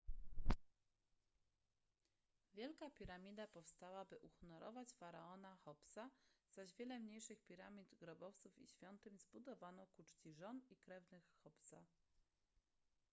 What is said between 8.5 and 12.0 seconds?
i świątyń zbudowano ku czci żon i krewnych cheopsa